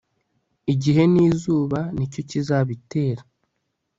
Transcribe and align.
igihe 0.73 1.03
n'izuba 1.13 1.79
nicyo 1.95 2.21
kizabitera 2.29 3.23